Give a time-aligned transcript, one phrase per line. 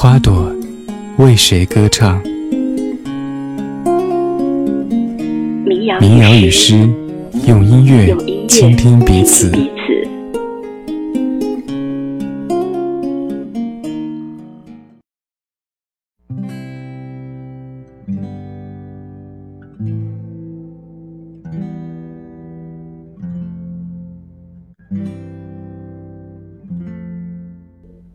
[0.00, 0.54] 花朵
[1.16, 2.22] 为谁歌唱？
[6.00, 6.88] 民谣与诗，
[7.48, 8.16] 用音乐
[8.46, 9.50] 倾听彼此。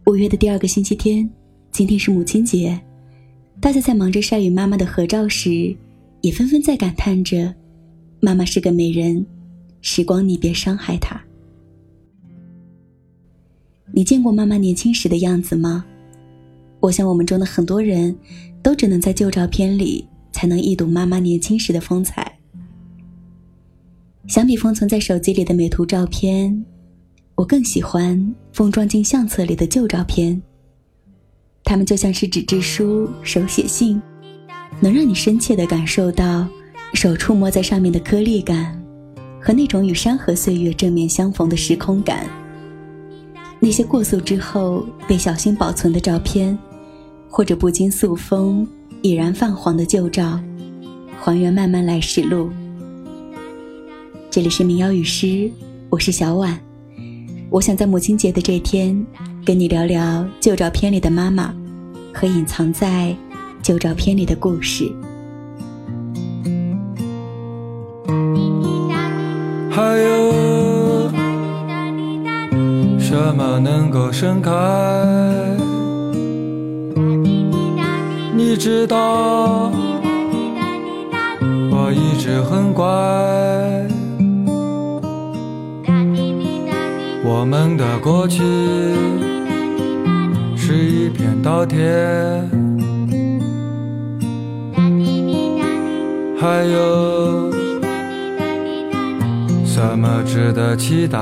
[0.05, 1.29] 五月的第二个星期天，
[1.73, 2.79] 今天是母亲节，
[3.59, 5.75] 大家在忙着晒与妈妈的合照时，
[6.21, 7.51] 也纷纷在感叹着
[8.21, 9.25] ：“妈妈是个美人，
[9.81, 11.19] 时光你别伤害她。”
[13.91, 15.83] 你见过妈妈年轻时的样子吗？
[16.79, 18.15] 我想我们中的很多人
[18.61, 22.37] 都只能在旧照片里才能一睹妈妈年轻时的风采。
[24.27, 26.63] 相比封存在手机里的美图照片。
[27.33, 30.39] 我更喜欢封装进相册里的旧照片，
[31.63, 34.01] 它们就像是纸质书、手写信，
[34.79, 36.47] 能让你深切地感受到
[36.93, 38.79] 手触摸在上面的颗粒感，
[39.41, 42.25] 和那种与山河岁月正面相逢的时空感。
[43.59, 46.57] 那些过塑之后被小心保存的照片，
[47.29, 48.67] 或者不经塑封
[49.01, 50.39] 已然泛黄的旧照，
[51.17, 52.49] 还原慢慢来时路。
[54.29, 55.49] 这里是民谣与诗，
[55.89, 56.59] 我是小婉。
[57.49, 59.05] 我想在母亲节的这天，
[59.45, 61.53] 跟你聊聊旧照片里的妈妈，
[62.13, 63.13] 和隐藏在
[63.61, 64.89] 旧照片里的故事。
[69.69, 71.09] 还有
[72.97, 74.51] 什么能够盛开？
[78.33, 79.69] 你知道，
[81.69, 82.85] 我一直很乖。
[87.25, 88.41] 我们的过去
[90.73, 91.77] 是一片稻田，
[96.39, 97.51] 还有
[99.63, 101.19] 什么值得期待？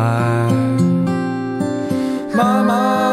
[2.34, 3.11] 妈妈。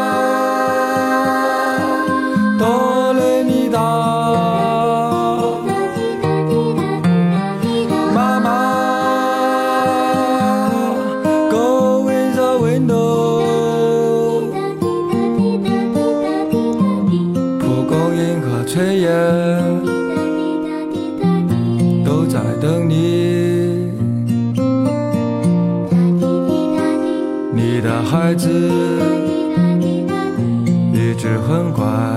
[31.78, 32.07] 直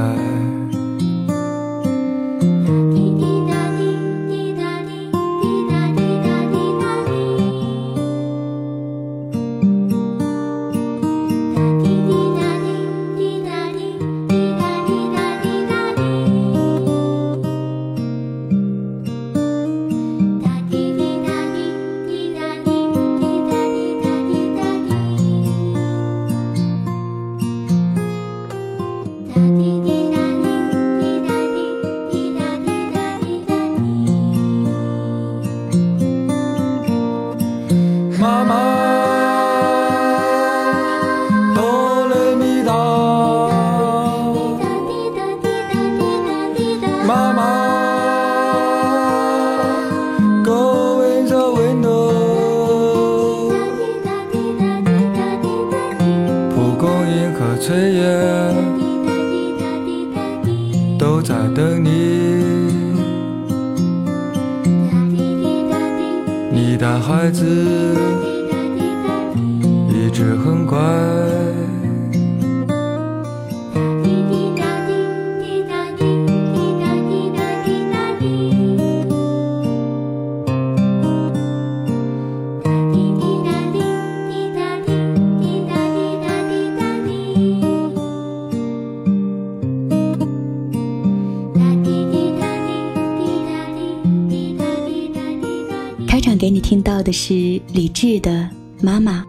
[97.11, 98.31] 是李志的
[98.83, 99.25] 《妈妈》。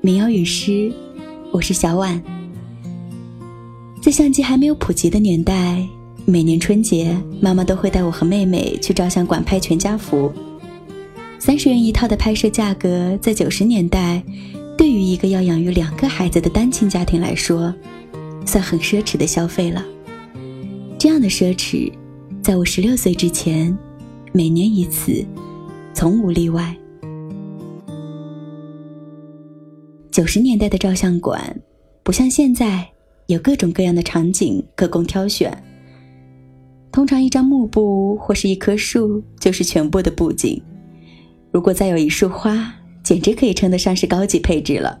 [0.00, 0.90] 民谣与诗，
[1.52, 2.22] 我是小婉。
[4.00, 5.86] 在相机还没有普及的年代，
[6.24, 10.32] 每年春节，妈妈都会带我和妹妹去照相馆拍全家福。
[11.38, 14.22] 三十元一套的拍摄价格，在九十年代，
[14.78, 17.74] 对于一个要养育两个孩子的单亲家庭来说，
[18.46, 19.84] 算很奢侈的消费了。
[20.98, 21.92] 这样的奢侈，
[22.42, 23.76] 在我十六岁之前，
[24.32, 25.26] 每年一次，
[25.92, 26.76] 从无例外。
[30.12, 31.60] 九十年代的照相馆，
[32.04, 32.88] 不像现在
[33.26, 35.52] 有各种各样的场景可供挑选。
[36.92, 40.62] 通常一张幕布或是一棵树就是全部的布景，
[41.50, 42.72] 如果再有一束花，
[43.02, 44.96] 简直可以称得上是高级配置了。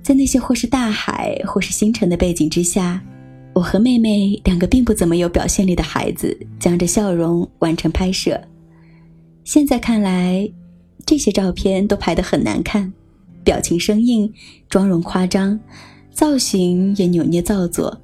[0.00, 3.02] 在那些或是大海或是星辰的背景之下，
[3.56, 8.38] 我和妹妹两个并不怎么有表现力的孩子，僵着笑容完成拍摄。
[9.44, 10.46] 现在看来，
[11.06, 12.92] 这些照片都拍得很难看。
[13.42, 14.30] 表情生硬，
[14.68, 15.58] 妆容夸张，
[16.10, 17.98] 造型也扭捏造作，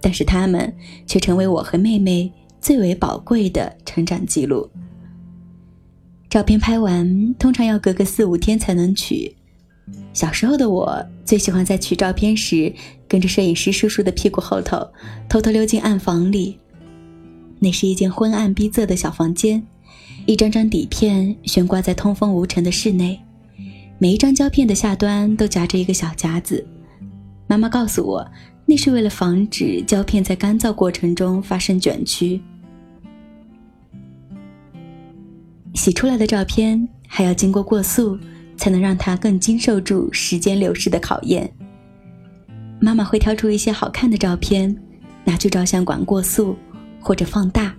[0.00, 0.74] 但是他们
[1.06, 4.66] 却成为我和妹妹最为宝贵的成长记录。
[6.30, 9.36] 照片拍完，通常要隔个四五天才能取。
[10.12, 12.72] 小时候的我最喜欢在取照片时，
[13.08, 14.86] 跟着摄影师叔叔的屁股后头，
[15.28, 16.58] 偷偷溜进暗房里。
[17.58, 19.62] 那是一间昏暗逼仄的小房间，
[20.26, 23.18] 一张张底片悬挂在通风无尘的室内。
[23.98, 26.66] 每一张胶片的下端都夹着一个小夹子，
[27.46, 28.28] 妈妈告诉我，
[28.66, 32.42] 那是为了防止胶片在干燥过程中发生卷曲。
[35.74, 38.18] 洗出来的照片还要经过过塑，
[38.62, 41.52] 才能让他更经受住时间流逝的考验。
[42.80, 44.72] 妈妈会挑出一些好看的照片，
[45.24, 46.56] 拿去照相馆过塑
[47.00, 47.74] 或者放大。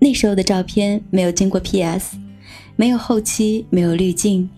[0.00, 2.16] 那时候的照片没有经过 PS，
[2.74, 4.50] 没有后期，没有滤镜。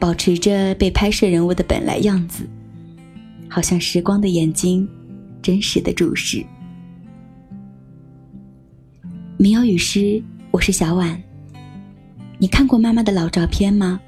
[0.00, 2.48] 保持着被拍摄人物的本来样子，
[3.50, 4.88] 好像时光的眼睛，
[5.42, 6.42] 真实的注视。
[9.36, 10.20] 民谣与诗，
[10.50, 11.22] 我是小婉。
[12.38, 14.00] 你看过妈妈的老照片吗？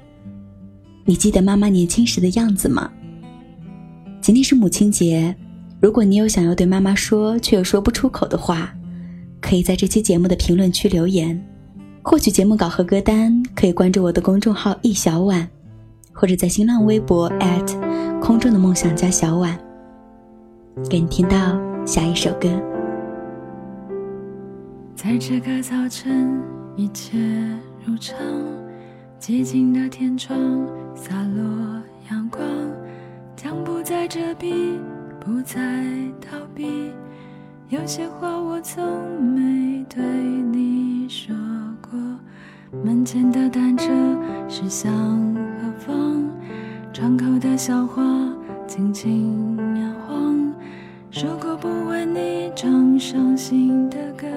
[1.07, 2.91] 你记得妈妈年轻时的样子吗？
[4.19, 5.35] 今天是母亲节，
[5.79, 8.73] 如果你有想要对妈妈说却又说不出口的话，
[9.39, 11.39] 可以在这期节目的评论区留言。
[12.01, 15.47] 获取节目稿和歌单，可以关注我的公众号“易小婉”。
[16.11, 17.29] 或者在新浪微博
[18.21, 19.55] 空中的梦想家小婉，
[20.89, 22.49] 给你听到下一首歌。
[24.95, 26.41] 在这个早晨，
[26.75, 27.17] 一切
[27.85, 28.15] 如常，
[29.19, 30.37] 寂静的天窗
[30.93, 31.81] 洒落
[32.11, 32.41] 阳光，
[33.35, 34.77] 将不再遮蔽，
[35.19, 35.59] 不再
[36.21, 36.91] 逃避。
[37.69, 41.35] 有些话我从没对你说
[41.81, 41.99] 过。
[42.83, 43.91] 门前的单车
[44.47, 44.93] 驶向
[45.59, 46.29] 何方？
[46.93, 48.03] 窗口的小花
[48.67, 50.53] 轻轻摇晃。
[51.09, 54.27] 说过不为你唱伤心的歌，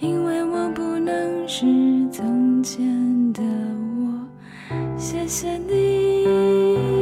[0.00, 1.64] 因为我不能是
[2.10, 3.42] 从前的。
[4.96, 6.93] 谢谢你，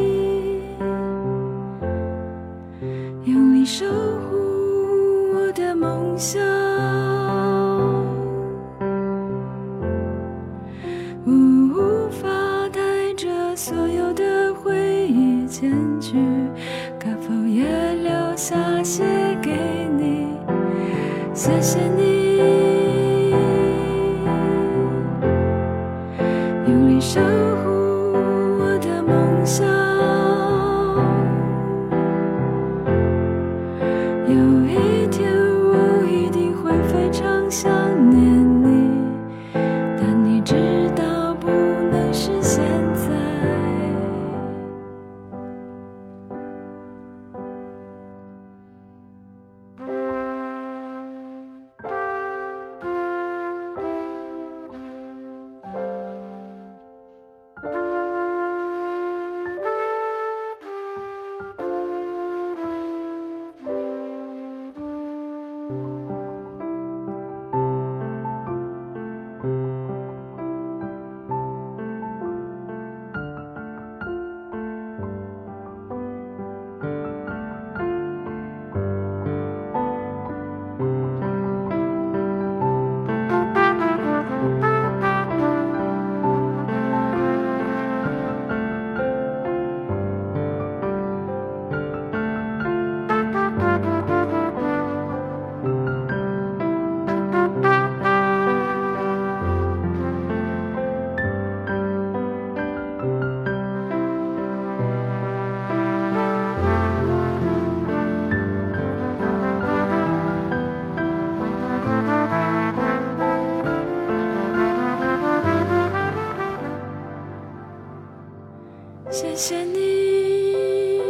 [119.12, 121.02] 谢谢你，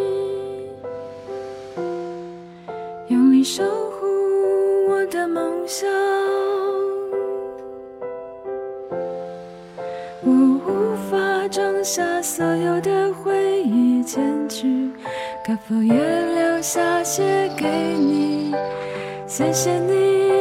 [3.06, 5.88] 用力守护我的梦想。
[10.20, 10.32] 我
[10.66, 14.90] 无法装下所有的回忆，坚持，
[15.46, 18.52] 可否也留下些给你？
[19.28, 20.31] 谢谢你，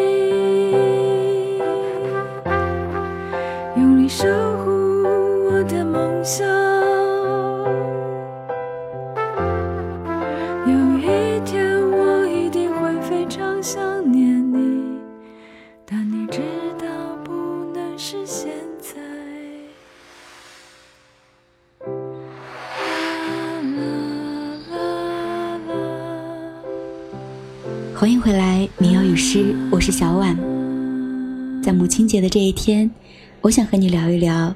[30.02, 30.36] 小婉。
[31.62, 32.90] 在母亲节的这一天，
[33.40, 34.52] 我想和你聊一聊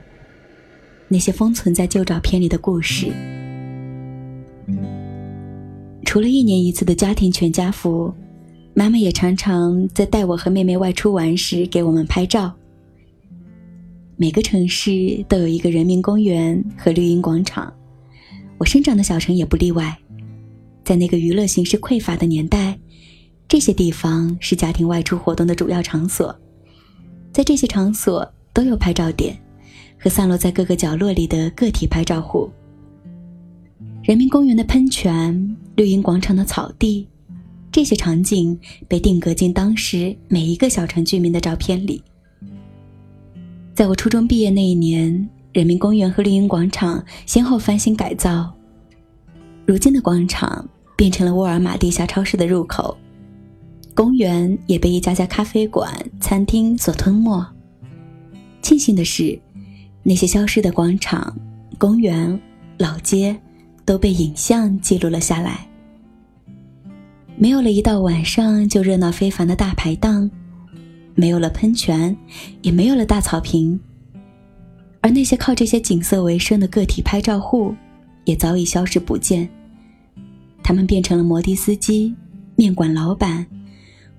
[1.07, 3.13] 那些封存在旧照片里的故事。
[6.03, 8.11] 除了一年一次的家庭全家福，
[8.73, 12.51] 妈妈也常常在带我和妹妹外出玩时给我们拍照。
[14.17, 17.71] 每个城市都有一个人民公园和绿荫广场，
[18.57, 19.95] 我生长的小城也不例外。
[20.83, 22.74] 在那个娱乐形式匮乏的年代，
[23.47, 26.35] 这些地方是家庭外出活动的主要场所。
[27.31, 29.37] 在这些场所都有拍照点，
[29.99, 32.49] 和散落在各个角落里的个体拍照户。
[34.03, 37.07] 人民公园的喷泉、绿茵广场的草地，
[37.71, 42.01] 这些场景被定格进当时每一个小城居民的照片里。
[43.73, 48.53] 在我初中毕业那一年，人民公园和绿茵广场先后翻新改造，
[49.65, 52.97] 如今的广场变成了沃尔玛地下超市的入口，
[53.95, 57.43] 公园也被一家家咖啡馆、餐厅所吞没。
[58.61, 59.39] 庆幸的是，
[60.03, 61.33] 那些消失的广场、
[61.77, 62.37] 公园、
[62.77, 63.35] 老街
[63.85, 65.65] 都被影像记录了下来。
[67.37, 70.29] 没有了一到晚上就热闹非凡的大排档，
[71.15, 72.15] 没有了喷泉，
[72.61, 73.79] 也没有了大草坪，
[74.99, 77.73] 而那些靠这些景色为生的个体拍照户，
[78.25, 79.47] 也早已消失不见。
[80.61, 82.13] 他们变成了摩的司机、
[82.55, 83.45] 面馆老板，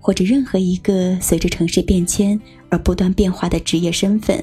[0.06, 4.40] 或者任何一个随着城市变迁而不断变化的职业身份。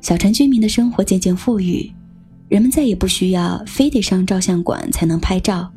[0.00, 1.88] 小城居民的生活渐渐富裕，
[2.48, 5.72] 人们再也不需要非得上照相馆才能拍照，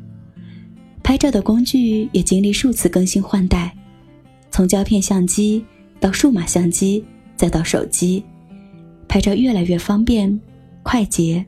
[1.00, 3.72] 拍照的工具也经历数次更新换代，
[4.50, 5.64] 从胶片相机
[6.00, 7.04] 到数码相机，
[7.36, 8.24] 再到手机，
[9.06, 10.40] 拍照越来越方便、
[10.82, 11.46] 快捷，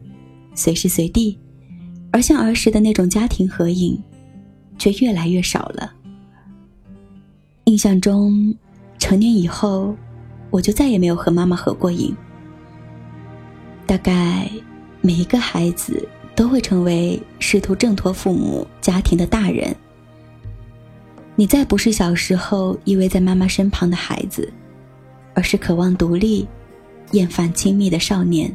[0.54, 1.36] 随时随地。
[2.12, 4.00] 而像儿时的那种家庭合影，
[4.78, 5.94] 却越来越少了。
[7.70, 8.52] 印象中，
[8.98, 9.94] 成年以后，
[10.50, 12.12] 我就再也没有和妈妈合过影。
[13.86, 14.50] 大概
[15.00, 19.72] 每一个孩子都会成为试图挣脱父母家庭的大人。
[21.36, 24.52] 你再不是小时候依偎在妈妈身旁的孩子，
[25.32, 26.48] 而是渴望独立、
[27.12, 28.52] 厌烦亲密的少年。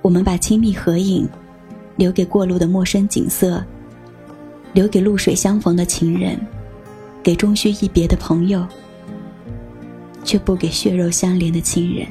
[0.00, 1.28] 我们把亲密合影
[1.96, 3.62] 留给过路的陌生景色，
[4.72, 6.38] 留给露水相逢的情人，
[7.22, 8.66] 给终须一别的朋友，
[10.24, 12.06] 却不给血肉相连的亲人。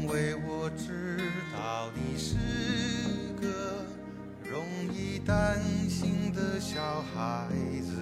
[0.00, 1.18] 因为我知
[1.52, 2.36] 道你是
[3.40, 3.84] 个
[4.50, 4.62] 容
[4.94, 6.80] 易担心的小
[7.14, 7.46] 孩
[7.82, 7.92] 子，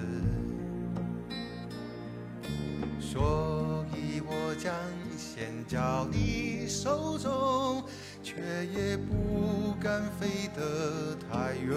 [3.01, 4.73] 所以我将
[5.17, 7.83] 先交你手中，
[8.23, 8.35] 却
[8.73, 11.77] 也不敢飞得太远。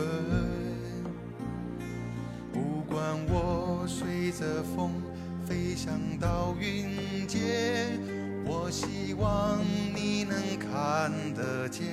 [2.92, 4.92] 管我随着风
[5.46, 7.98] 飞翔到云间，
[8.46, 9.60] 我希望
[9.96, 11.88] 你能看得见。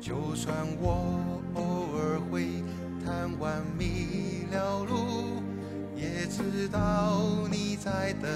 [0.00, 2.62] 就算我偶尔会
[3.04, 5.42] 贪玩迷了路，
[5.96, 7.18] 也知道
[7.50, 8.30] 你在等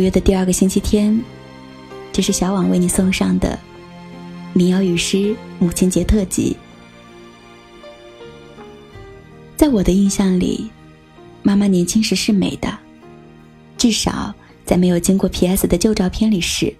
[0.00, 1.22] 五月的第二个星期天，
[2.10, 3.58] 这是小网为你送上的
[4.54, 6.56] 民谣与诗母亲节特辑。
[9.58, 10.70] 在我的印象里，
[11.42, 12.78] 妈妈年轻时是美的，
[13.76, 14.34] 至少
[14.64, 16.74] 在没有经过 PS 的旧照片里是。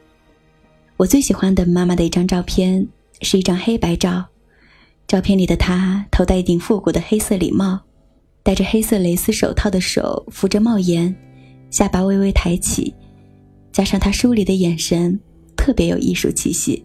[0.97, 2.89] 我最喜欢的妈妈的一张照片
[3.21, 4.25] 是一张黑白照，
[5.07, 7.81] 照片里的她头戴一顶复古的黑色礼帽，
[8.43, 11.15] 戴着黑色蕾丝手套的手扶着帽檐，
[11.69, 12.95] 下巴微微抬起。
[13.81, 15.19] 加上她疏离的眼神，
[15.57, 16.85] 特别有艺术气息。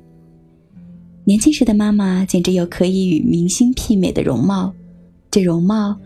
[1.25, 4.73] 年轻时的妈妈简直有可以与明星媲美的容貌，
[5.29, 5.99] 这容貌，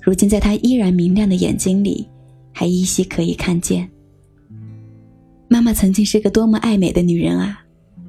[0.00, 2.08] 如今在她依然明亮的眼睛里，
[2.50, 3.88] 还依稀可以看见。
[5.46, 7.64] 妈妈曾经是个多么爱美的女人啊！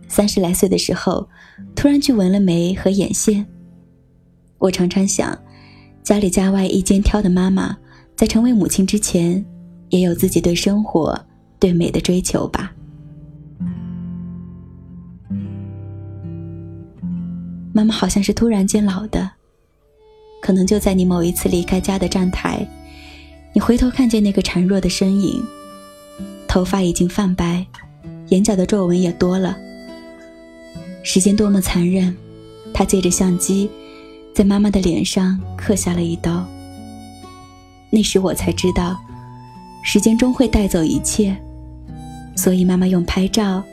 [0.08, 1.30] 三十来岁的时候，
[1.76, 3.46] 突然去纹了眉和眼线。
[4.58, 5.38] 我常常想，
[6.02, 7.78] 家里家外一肩挑的妈妈，
[8.16, 9.46] 在成为母亲之前，
[9.90, 11.16] 也有自己对生活。
[11.64, 12.74] 对美的追求吧。
[17.72, 19.32] 妈妈好像是突然间老的，
[20.42, 22.68] 可能就在你某一次离开家的站台，
[23.54, 25.42] 你回头看见那个孱弱的身影，
[26.50, 27.66] 头发已经泛白，
[28.28, 29.58] 眼角的皱纹也多了。
[31.02, 32.14] 时间多么残忍，
[32.74, 33.70] 他借着相机，
[34.36, 36.46] 在妈妈的脸上刻下了一刀。
[37.90, 39.02] 那时我才知道，
[39.82, 41.34] 时间终会带走一切。
[42.36, 43.64] 所以，妈妈用拍照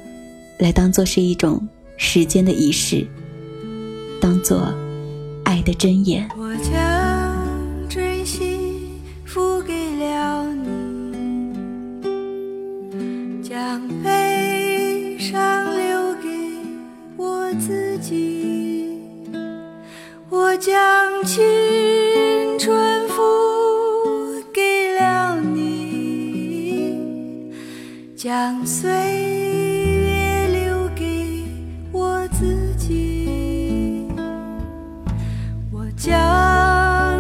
[0.59, 3.07] 来当做是一种时间的仪式，
[4.21, 4.73] 当做
[5.45, 6.29] 爱的箴言。
[6.37, 6.71] 我将
[7.89, 8.91] 真心
[9.25, 10.47] 付给了
[12.03, 16.29] 你，将悲伤留给
[17.17, 18.99] 我自己，
[20.29, 20.73] 我将
[21.25, 21.43] 青
[28.43, 31.45] 将岁月留给
[31.93, 34.09] 我自己，
[35.71, 36.09] 我将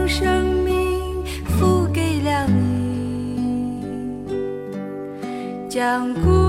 [0.09, 3.83] 生命付给了你，
[5.69, 6.40] 将故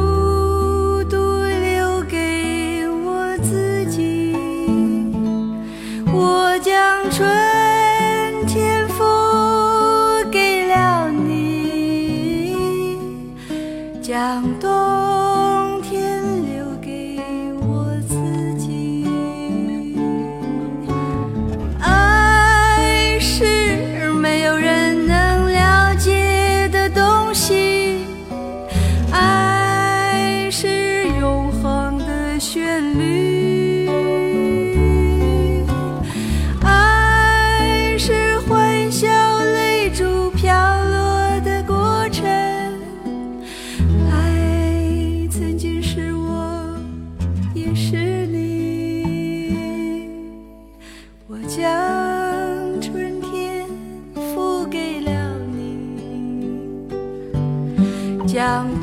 [58.42, 58.81] 让。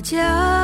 [0.00, 0.59] 家。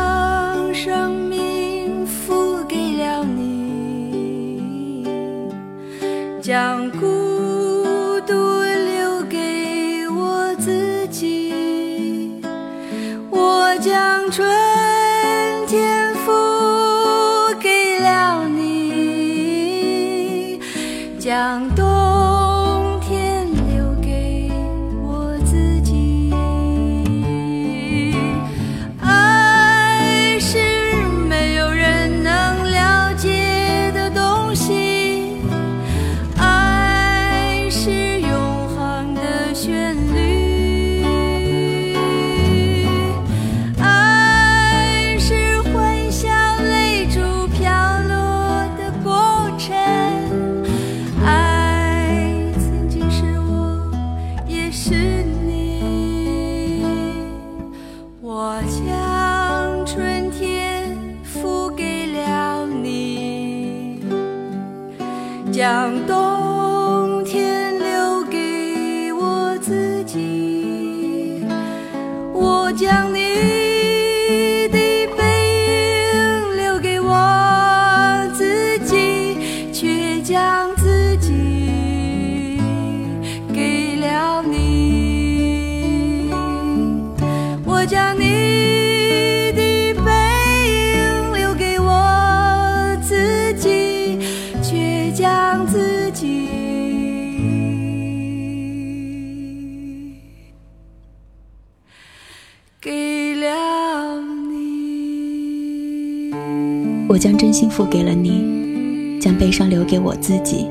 [107.09, 110.69] 我将真心付给了你，将悲伤留给我自己；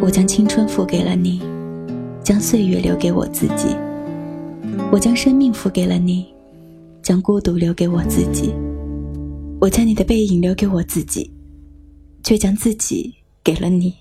[0.00, 1.40] 我将青春付给了你，
[2.20, 3.76] 将岁月留给我自己；
[4.90, 6.26] 我将生命付给了你，
[7.00, 8.52] 将孤独留给我自己；
[9.60, 11.30] 我将你的背影留给我自己，
[12.24, 13.14] 却将自己
[13.44, 13.94] 给了你。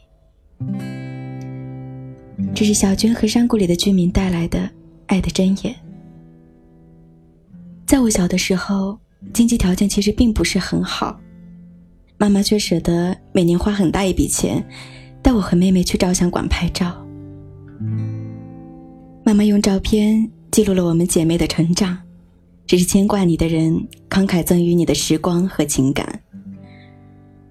[2.56, 4.68] 这是小娟和山谷里的居民带来的
[5.06, 5.76] 爱的箴言。
[7.86, 8.98] 在我小的时候，
[9.34, 11.20] 经济条件其实并不是很好，
[12.18, 14.66] 妈妈却舍得每年花很大一笔钱，
[15.22, 17.06] 带我和妹妹去照相馆拍照。
[19.24, 21.98] 妈妈用照片记录了我们姐妹的成长，
[22.66, 23.74] 这是牵挂你的人
[24.10, 26.22] 慷慨赠予你的时光和情感。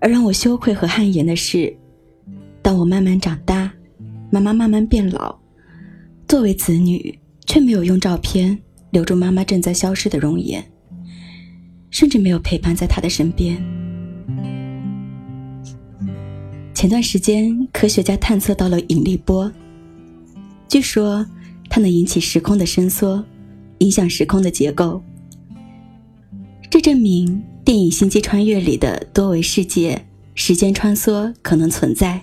[0.01, 1.75] 而让我羞愧和汗颜的是，
[2.63, 3.73] 当我慢慢长大，
[4.31, 5.39] 妈妈慢慢变老，
[6.27, 8.59] 作为子女却没有用照片
[8.91, 10.65] 留住妈妈正在消失的容颜。
[11.91, 13.57] 甚至没有陪伴在他的身边。
[16.75, 19.51] 前段时间，科学家探测到了引力波，
[20.69, 21.27] 据说
[21.69, 23.25] 它能引起时空的伸缩，
[23.79, 25.03] 影响时空的结构。
[26.71, 32.23] 这证明电影《星际穿越》里的多维世界时间穿梭可能存在。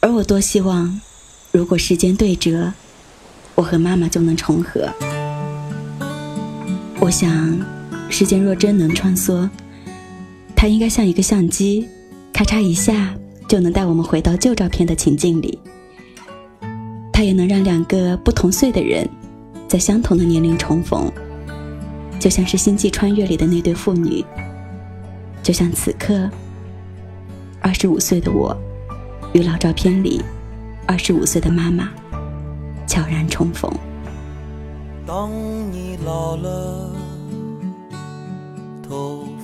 [0.00, 1.00] 而我多希望，
[1.52, 2.72] 如果时间对折，
[3.56, 4.88] 我和妈妈就能重合。
[7.00, 7.73] 我想。
[8.10, 9.48] 时间若真能穿梭，
[10.54, 11.88] 它应该像一个相机，
[12.32, 13.12] 咔嚓一下
[13.48, 15.58] 就能带我们回到旧照片的情境里。
[17.12, 19.08] 它也能让两个不同岁的人，
[19.66, 21.10] 在相同的年龄重逢，
[22.20, 24.24] 就像是《星际穿越》里的那对父女，
[25.42, 26.30] 就像此刻，
[27.60, 28.56] 二十五岁的我，
[29.32, 30.22] 与老照片里
[30.86, 31.90] 二十五岁的妈妈
[32.86, 33.70] 悄然重逢。
[35.06, 35.30] 当
[35.72, 37.13] 你老了。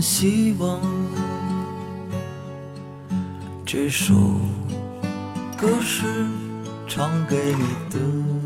[0.00, 0.80] 希望
[3.66, 4.14] 这首
[5.58, 6.06] 歌是
[6.88, 8.39] 唱给你的。